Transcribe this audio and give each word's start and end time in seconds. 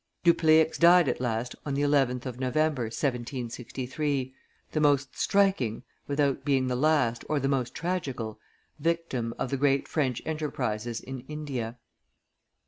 Dupleix 0.23 0.79
died 0.79 1.07
at 1.07 1.21
last 1.21 1.53
on 1.63 1.75
the 1.75 1.83
11th 1.83 2.25
of 2.25 2.39
November, 2.39 2.85
1763, 2.85 4.33
the 4.71 4.79
most 4.79 5.15
striking, 5.15 5.83
without 6.07 6.43
being 6.43 6.65
the 6.65 6.75
last 6.75 7.23
or 7.29 7.39
the 7.39 7.47
most 7.47 7.75
tragical, 7.75 8.39
victim 8.79 9.31
of 9.37 9.51
the 9.51 9.57
great 9.57 9.87
French 9.87 10.19
enterprises 10.25 11.01
in 11.01 11.19
India. 11.27 11.77